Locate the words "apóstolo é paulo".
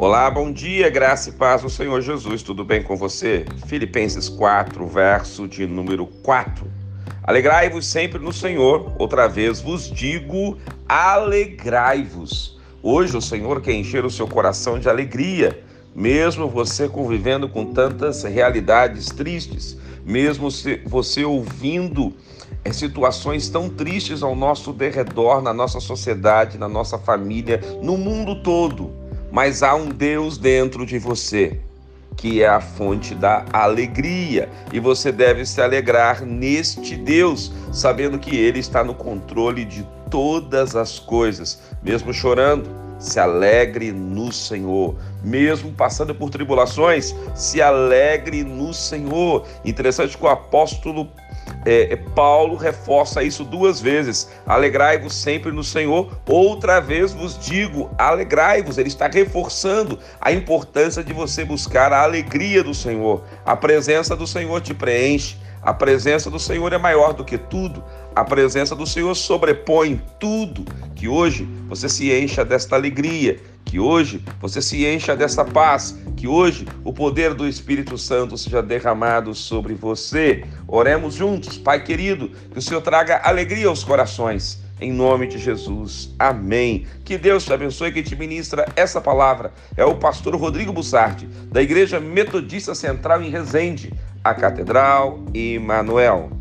50.28-52.56